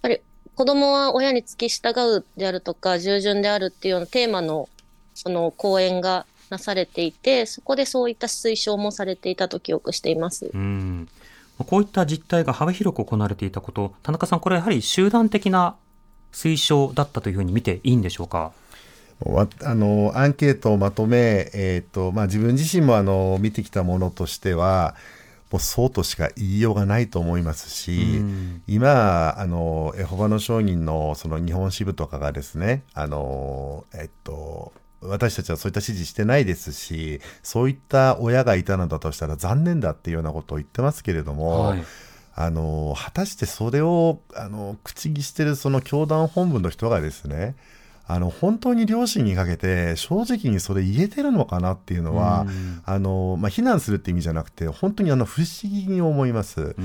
[0.04, 0.22] ぱり
[0.56, 4.70] 子供は親に付き従うであるとか、従順であるっていうようなテーマの、
[5.14, 10.52] その講演がなされていて、そこでそういった推奨もされていたと記憶しています。
[10.54, 11.08] うん
[11.60, 15.76] こういった実態が幅広く行われていたこと、田中さん、これはやはり集団的な
[16.32, 18.52] 推奨だったというふうに見ていいんでしょうか？
[19.64, 24.96] あのアンケートをまとめ、えーとまあ、自分自身もあの見てきたものとしては
[25.52, 28.22] もうそうとしか言いようがないと思いますし、
[28.68, 34.74] 今あのエホバの証人のその日本支部とかがですねあの、えっと、
[35.08, 41.68] 私たちはそういった指示してないですしそういった親がいたのだとしたら残念だっていうようなことを言ってますけれども。
[41.70, 41.84] はい
[42.36, 47.56] あの果たしてそれをあの口にしてるその教団本部の人がですね
[48.06, 52.46] あの本当に両親にかけて正直にそれ言えてるのかなっていうのは、
[52.86, 56.76] あのまあ、非難するって意味じゃなくて本当にあの不思議に思います。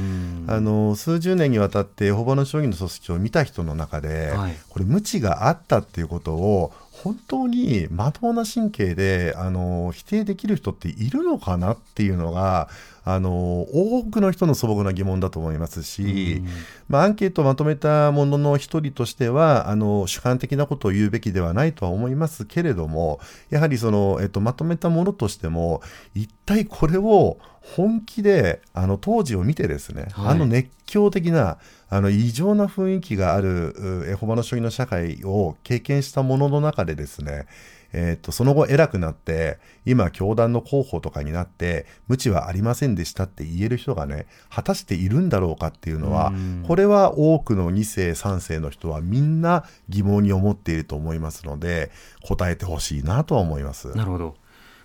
[0.46, 6.72] あの数十年にわたってエホバの将棋の組織を見た人の中で、はい、これ無知があったっていうことを
[7.04, 12.68] 本当にまともな神経であの否定できる人っているのかなっていうのが
[13.04, 16.42] あの多くの人の素朴な疑問だと思いますし、
[16.88, 25.80] まあ、アンケートをまとめたものの一人としてはあの主観的なことを言うべきではないとは思いますけれどもやはりその、えっと、まとめたものとしても
[26.14, 27.38] 一体これを
[27.76, 37.46] 本気であの当時を見てですね、はい、あの熱狂的なあの異常な雰囲気があるエホバの将棋の社会を経験したものの中でですね
[37.92, 46.32] えー、とその後偉くなって今教団の広報とかになって無知はありませんでしたって言える人がね果たしているんだろうかっていうのは
[46.66, 51.90] これは多くの2世3世の人はみんな疑問に思っていると思いますので
[52.22, 53.88] 答えてほしいなとは思います。
[53.96, 54.34] なるほど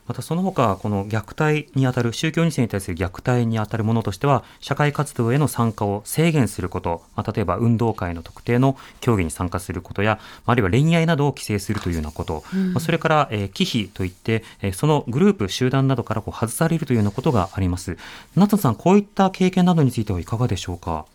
[0.07, 17.97] またその他、この虐待にあたる、宗教2世に対する虐待にあたるものとしては、社会活動への参加を制限すること、まあ、例えば運動会の特定の競技に参加することや、あるいは恋愛などを規制するというようなこと、うん、まあ、それから、えー、忌避といって、えー、そのグループ、集団などからこう外されるというようなことがあります。
[18.35, 21.05] 夏野さん、こういった経験などについてはいかがでしょうか？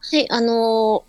[0.00, 1.02] はい、あのー、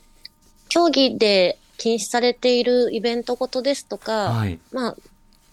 [0.68, 4.96] 競技で禁止されているイベントごとですとか、はい、まあ、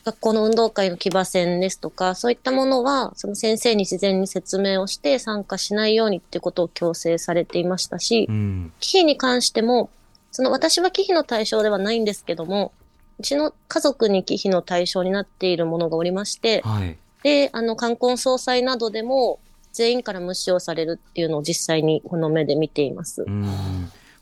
[0.06, 9.90] 学校の運動会の騎馬戦ですとか、そういったものは、その先生に事前に説明をして参加しないようにっていうことを強制されていましたし、うん、忌避に関しても、
[10.30, 12.70] その私は忌避の対象ではないんですけども、
[13.18, 19.40] うちの家族に忌避の対象になっているものがおりまして、はい、で、あの、冠婚葬祭などでも、
[19.72, 23.26] 全員から無視をされるっていうのを実際にこの目で見ています。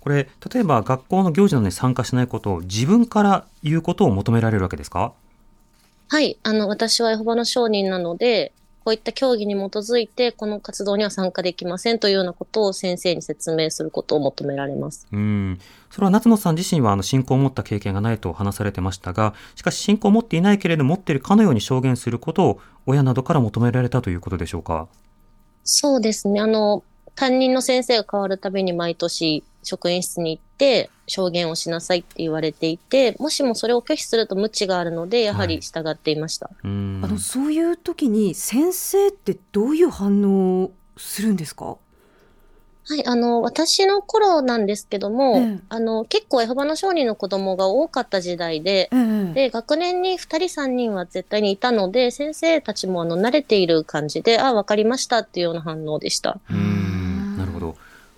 [0.01, 5.13] これ、例えば学校の行事などに参加しないことを自分から言うことを求められるわけですか？
[6.09, 8.53] はい、あの、私はエホバの証人なので、
[8.85, 15.07] こういった競技に基づいて、この活動には参加できませんというようなことを先生に説明することを求められます。
[15.11, 15.59] うん。
[15.91, 24.89] それは夏野さん自身は、あの、信仰を持った経験がないと話されてましたが、しかし信仰を持っていないけれど持っているかのように証言することを、親などから求められたということでしょうか？
[25.65, 26.41] そうですね。
[26.41, 36.47] あの、担任の先生が変わるたびに毎年職員室に行って証言をしなさいって言われていて、もしもそれを拒否すると無知があるので、やはり従っていました。
[36.47, 41.77] はい、あのそういう時に先生ってどういう反応するんですか？
[42.87, 56.39] はい、あの、私の頃なんですけども、うん、あの、結構エホバの商人の子供が多かった時代で、うん、で、学年に2人3人は絶対にいたので、先生たちもあの、慣れている感じで、あ、わかりましたっていうような反応でした。
[56.51, 57.04] うん。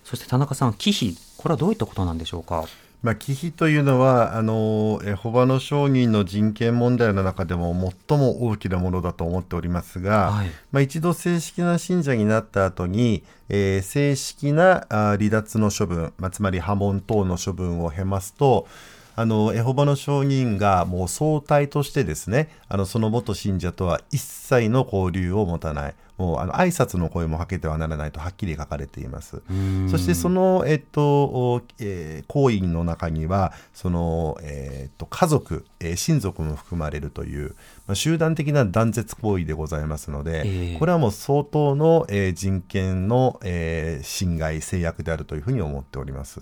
[0.06, 2.64] そして田中さん、忌避、これはどういったことなんでしょうか？
[3.02, 18.66] まあ、忌避というのはあのエホバの証人の人権問題の中でも最も大きなものだと思っておりますが、はい、まあ、一度正式な信者になった後に、えー、正式な離脱の処分、まあ、つまり破門等の処分を経ますと
[19.14, 29.42] あのエホバの証人がもう総体としてですねあのその元信者とは一切の交流を持たないもうあの挨拶の声もかけてはならないとはっきり書かれています。
[29.90, 37.54] そしてその、えっとえー、行為の中にはその、えー、っと家族、えー、親族も含まれるという、
[37.86, 46.40] まあ、集団的な断絶行為でございますので、えー、これはもう相当の、えー、人権の、えー、侵害制約であるというふうに思っております。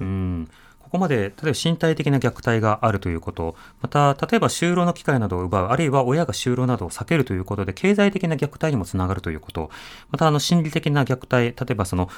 [0.95, 9.71] ここまで、例えば身体的な虐待があるということ、また、例えば就労の機会などを奪う、あるいは親が就労などを避けるということで、経済的な虐待にもつながるということ、
[10.13, 12.09] また、あの、心理的な虐待、例えばその、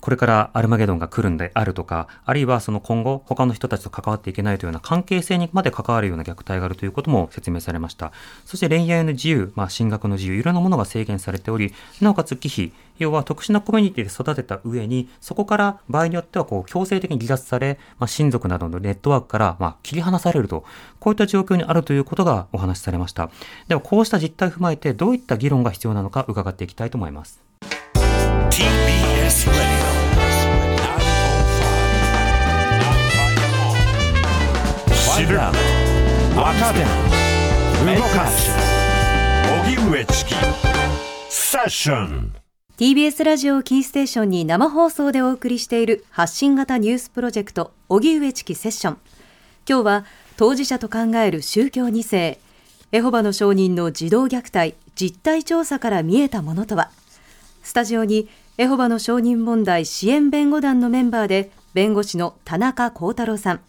[0.00, 8.12] これからアルマゲドンが来るんであるとか、あるいはその今後他の人たちと関わっていけないというような関係性にまで関わるような虐待があるということも説明されました。
[8.44, 20.64] そして恋愛の自由、まあ、進学の自由、いろんなものが制限されており、なおかつ忌避、要は特殊なコミュニティで育てた上に、そこから場合によってはこう強制的に離脱され、まあ、親族などのネットワークからまあ切り離されると、
[21.00, 23.30] こういった状況にあるということがお話しされました。
[23.68, 27.45] ではこうした実態を踏まえてどういった議論が必要なのか伺っていきたいと思います。
[35.16, 35.38] 知る。
[35.38, 35.50] 若
[36.74, 36.80] 手。
[37.96, 38.50] 動かす。
[39.64, 40.34] 荻上チキ。
[41.30, 42.34] セッション。
[42.76, 48.98] TBS ラジオキーステーションに生放送でお送りしている発信型ニュースプロジェクト荻上チキセッション。
[49.66, 50.04] 今日は
[50.36, 52.38] 当事者と考える宗教2世
[52.92, 56.90] エホバの証人の児童虐待実態調査から見えたものとは。
[57.62, 63.60] スタジオにエホバの証人問題支援弁護団のメンバーで弁護士の田中幸太郎さん。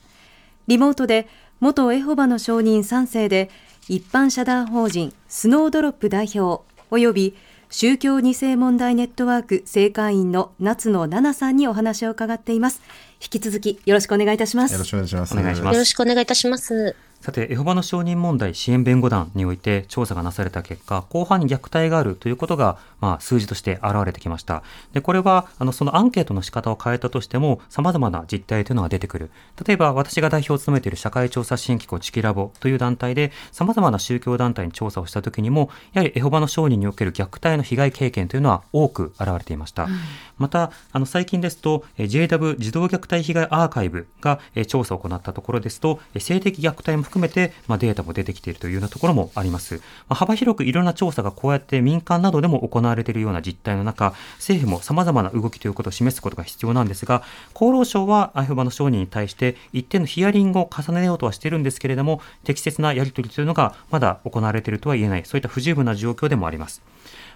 [0.67, 1.27] リモートで
[1.61, 3.49] 元エホバの証人3世で
[3.87, 6.61] 一般社団法人スノードロップ代表
[6.91, 7.35] 及び
[7.69, 12.81] 宗教2世問題ネットワーク正会員の夏野奈々さんにお話を伺っています。
[13.21, 14.73] 引き続きよろしくお願いいたします。
[14.73, 15.33] よろしくお願いします。
[15.33, 15.73] お願いします。
[15.73, 16.95] よろしくお願いいたします。
[17.19, 24.63] さて、エホバの証人問題支援弁護団において調査がなされた結果、後半に虐待があるということが、まあ、数字として現れてきました。
[24.93, 29.31] で、これは、あの、そのアンケートの仕方を変えたとしても、様々な実態というのが出てくる。
[29.65, 39.85] 例えば、私が代表を務めている社会調査支援機構チキラボという団体で、様々な宗教団体に調査をしたときにも、やはりエホバの証人における虐待の被害経験というのは多く現れていました。
[39.85, 39.99] うん、
[40.37, 49.81] また、あの、最近ですと、JW 児童虐待被害アーカイブが調査を行ったところですと、性的虐待も含めて、データも出てきているというようなところもあります。
[50.09, 66.81] 幅広くいろんな調査がこうやって民間などでも行われているような実態の中、政府も様々な動きということを示すことが必要なんですが、厚労省はアイフバの承認に対して一定のヒアリングを重ねようとはしているんですけれども、適切なやり取りというのがまだ行われているとは言えない、そういった不十分な状況でもあります。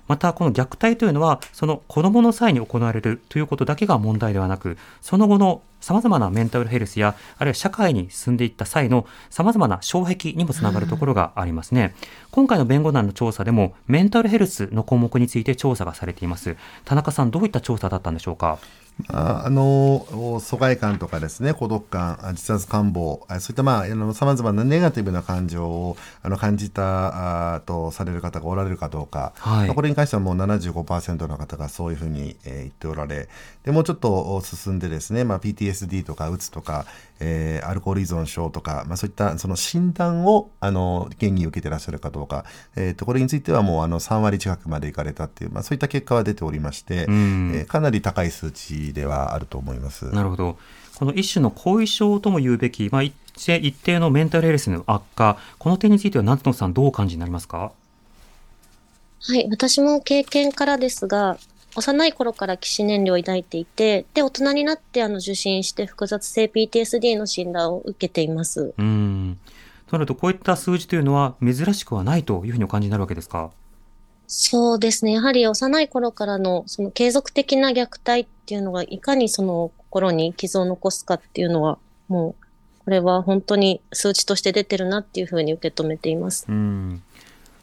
[0.08, 11.94] またこの虐待というのはその子どもの際に行われるということだけが問題ではなくその後のさまざまなメンタルヘルスやあるいは社会に進んでいった際のさまざまな障壁にもつながるところがありますね、
[12.32, 16.56] 今回の弁護団の調査でもメンタルヘルスの項目について調査がされています。
[16.86, 18.60] 田中さんどういった調査だったんでしょうか？
[19.08, 33.28] あの疎外感とかですね孤独感自殺感望そういったまあさまざまなネガティブな感情をあの感じたあとされる方がおられるかどうか、はい、これに関してはもう75%の方がそういうふうに、えー、言っておられ
[33.64, 35.40] でもうちょっと進んでですね、まあ、
[35.72, 36.86] PTSD とかうつとか、
[37.20, 42.46] えー、アルコール依存症とか、まあ、そういったその診断をあの現に受けてらっしゃるかどうか、
[42.76, 50.06] えー、とこれについてはもうあの3割近くまでいかれたっていう、まあ、そういった結果は出ておりまして、えー、かなり高い数値ではあると思います。
[50.14, 50.58] なるほど。
[50.96, 53.14] この一種の後遺症とも言うべき、まあ、一
[53.84, 57.72] 定のメンタルヘルスの悪化、この点については夏野さんどうお感じになりますか？
[59.24, 61.38] はい、私も経験からですが、
[61.76, 68.74] 幼い頃から起死燃料を抱いていて、で、大人になってあの受診して複雑性 PTSD の診断を受けています。
[68.78, 69.40] うん。
[69.88, 73.52] となると、こういった数字というのは珍しくはないというふうにお感じになるわけですか？
[74.28, 75.12] そうですね。
[75.14, 82.46] やはり幼い頃からのその継続的な虐待っていうのがいかにその心に傷を残すかっていうのはもう
[82.86, 86.46] これは本当に数値として出てるなっていうふうに受け止めています。
[86.48, 87.04] うん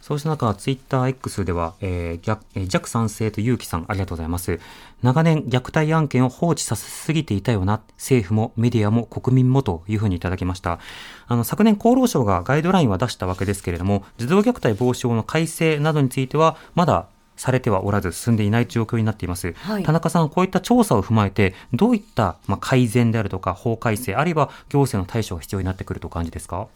[0.08, 4.58] そうした中、ツイッター X では、えー、えー、弱賛成と勇気さん、ありがとうございます。
[5.02, 10.78] 長年、虐待案件を放置させすぎていたよな、政府もメディアも国民もというふうにいただきました。
[11.26, 17.04] あの、昨年厚労省がガイドラインは出したわけですけれども、児童虐待防止法の改正などについては、まだ
[17.36, 26.66] されてはおらず進んでいない状況になっています、はい、田中さんこういった調査を踏まえてどういった、まあ、改善であるとか法改正あるいは行政の対処が必要になってくるとお感じですか？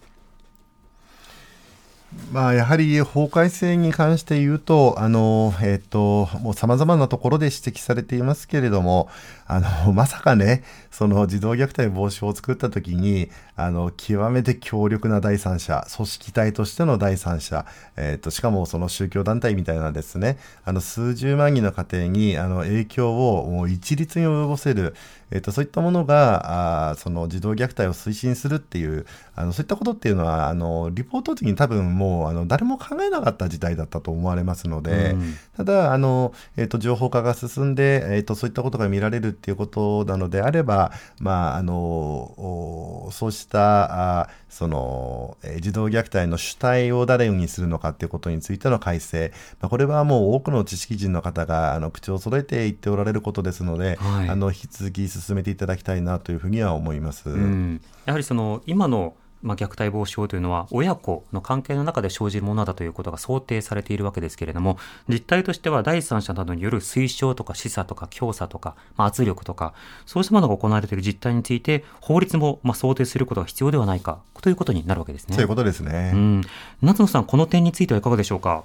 [2.33, 9.11] まあ、やはり法改正に関して言うと、あの、えっ、と、もう様々なところで指摘されていますけれども、
[9.53, 24.95] あの、 まさかね、その児童虐待防止法を作った時に、あの、極めて強力な第三者、組織体としての第三者、えっ、ー、と、しかもその宗教団体みたいなですね、あの、数十万人の家庭に、あの、影響をもう一律に及ぼせる、
[25.31, 57.29] えっ、ー、と、そういったものが、あその児童虐待を推進するっていう、あの、そういったことっていうのは、あの、リポート的に多分もうあの誰も考えなかった時代だったと思われますので、うん、ただあの、えーと、情報化が進んで、えーと、そういったことが見られるっていうことなのであれば、まあ、あのそうしたあその、えー、児童虐待の主体を誰にするのかっていうことについての改正、まあ、これはもう多くの知識人の方があの口を揃えて言っておられることですので、はい、あの引き続き進めていただきたいなというふうには思います。
[57.29, 64.79] うん、やはりその今のまあ、虐待防止法というのは親子の関係の中で生じるものだということが想定されているわけですけれども
[65.09, 69.75] 実態としては第三者などによる推奨とか示唆とか強さとか、まあ、圧力とか
[70.07, 75.35] そうしたものが行われている実態について法律もまあ想定することが必要ではないかということになるわけですね。
[75.35, 76.43] そういうことですね、うん、
[76.81, 78.65] 夏野さんこの点についてはいかがでしょうか？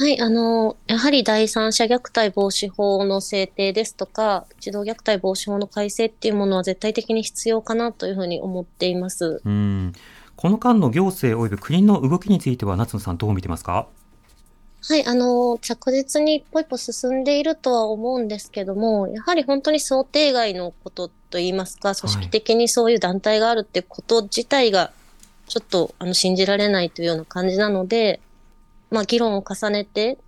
[0.00, 9.42] はい、あの、やはり第三者虐待防止法の制定ですとか、児童虐待防止法の改正っていうものは絶対的に必要かなというふうに思っています。
[9.44, 9.92] うん。
[10.36, 13.88] この間の行政及び国の動きについては、夏野さんどう見てますか？
[14.82, 24.92] はい、あの、着実に一歩一歩進んでいるとは思うんですけども、やはり本当に想定外のことといいますか、組織的にそういう団体があるってこと自体が、
[25.48, 28.20] ちょっと、あの、信じられないというような感じなので、
[28.90, 30.18] まあ、議論を重ねて、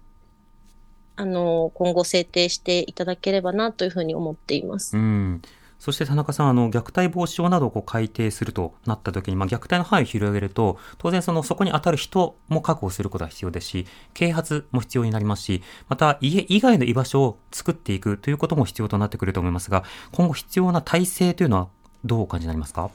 [1.16, 4.96] あの、今後制定していただければなというふうに思っています。
[4.96, 5.42] うん
[5.78, 21.68] そして田中さん、あの虐待防止法などをこう改定するとなったときに、まあ、虐待の範囲を広げると、当然そのそこに当たる人も確保することが必要ですし、啓発も必要になりますし、また家以外の居場所を作っていくということも必要となってくると思いますが、今後必要な体制というのは
[22.04, 22.90] どうお感じになりますか？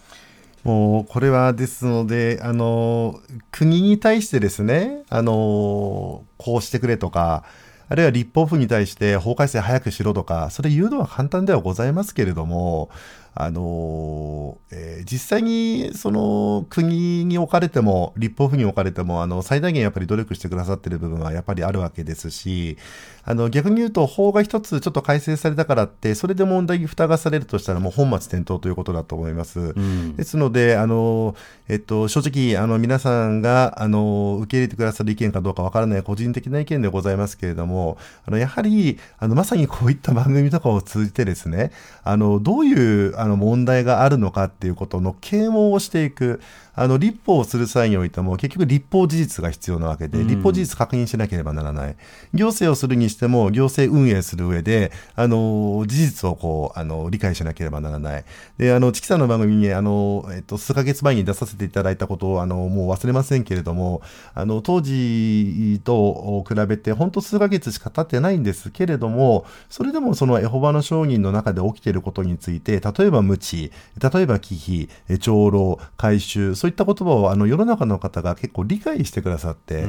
[0.66, 7.44] もうこれはですので、あの国に対してですね、あのこうしてくれとか、
[7.88, 12.90] あるいは立法府に対して法改正早くしろとか、それ言うのは簡単ではございますけれども、
[13.38, 22.78] あの、えー、実際にその国に置かれても、立法府に置かれても、あの、最大限やっぱり努力してくださってる部分はやっぱりあるわけですし、
[23.26, 29.60] あの、逆に言うと法が一つちょっと改正されたからって、それで問題に蓋がされるとしたらもう本末転倒ということだと思います。
[29.60, 31.36] うん、ですので、あの、
[31.68, 41.72] えっと、正直、あの、皆さんが、あの、受け入れてくださる意見かどうかわからない個人的な意見でございますけれども、あの、やはり、あの、まさにこういった番組とかを通じてですね、
[42.04, 46.40] あの、どういう、あの問題があるのかっていうことの啓蒙をしていく。
[46.76, 51.96] あの立法をする際においても結局立法事実が必要なわけで、立法事実確認しなければならない。
[52.34, 58.26] 行政をするにしても行政運営する上で、あの、事実をこう、あの、理解しなければならない。
[58.58, 64.02] で、あの、チキさんの番組に、あの、えっと、数ヶ月前に出させていただいたことを、あの、もう忘れませんけれども、
[64.34, 73.72] あの、当時と比べて、本当数ヶ月しか経ってないんですけれども、それでもそのエホバの商人の中で起きていることについて、例えば無知、
[74.02, 79.86] 例えば忌避、長老、回収、そういった言葉をあの世の中の方が結構理解してくださって、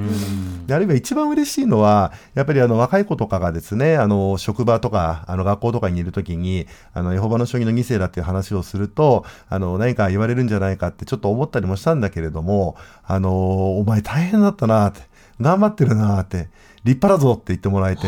[0.67, 15.01] であるいは一番嬉しいのは、やっぱりあの若い子とかがですね、あの職場とかあの学校とかにいるときに、あのエホバの将棋の2世だっていう話をすると、あの何か言われるんじゃないかってちょっと思ったりもしたんだけれども、あのお前大変だったなって、
[15.41, 16.51] 頑張ってるなって、
[16.87, 18.07] 立派だぞって言ってもらえて、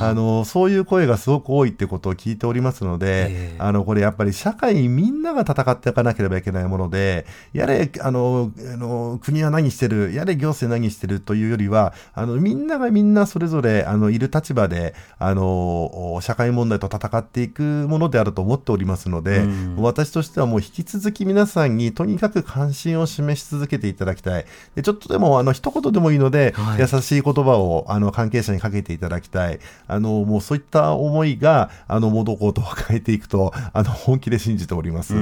[0.00, 19.42] あの、そういう声がすごく多いってことを聞いておりますので、あの、これやっぱり社会みんなが戦っていかなければいけないもので、やれ、あの、あの国は何してる、やれ行政何してるというよりは、あの、みんながみんなそれぞれ、あの、いる立場で、あの、社会問題と戦っていくものであると思っておりますので、
[19.76, 24.46] 私としてはもう引き続き皆さんにとにかく関心を示し続けていただきたい。
[24.74, 29.60] でちょっとでも、あの、一言でもいいので、はい、優しい言葉を、あの、関係者にかけていただきたい。
[29.86, 35.14] あの、もうそういった思いが、あの、物事を変えていくと、あの、本気で信じております。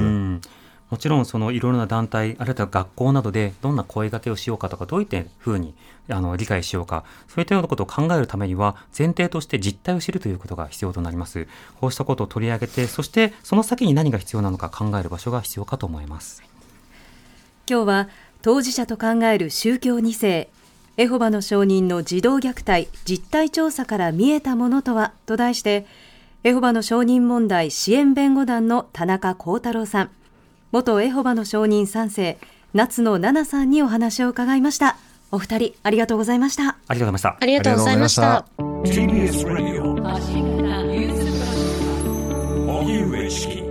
[0.89, 5.75] もちろんそのいろいろな団体あるいは学校などでどんな声掛けをしようかとかどういったふうに
[6.09, 11.47] あの理解しようかそういったようなことを考えるためには前提として実態を知るということが必要となります
[11.79, 16.41] こうしたことを取り上げてそしてその先に何が必要なのか考える場所が必要かと思います
[17.69, 18.09] 今日は
[18.41, 20.49] 当事者と考える宗教2世
[20.99, 25.85] エホバの証人の児童虐待実態調査から見えたものとはと題して
[26.43, 30.11] エホバの証人問題支援弁護団の田中幸太郎さん
[30.73, 32.37] 元エホバの証人3世
[32.73, 34.97] 夏野奈々さんにお話を伺いました。
[35.31, 36.77] お二人ありがとうございました。
[36.87, 37.37] ありがとうございました。
[37.39, 38.45] ありがとうございました。
[38.57, 39.95] TBS ラジオ。
[42.81, 43.68] 荻上チキ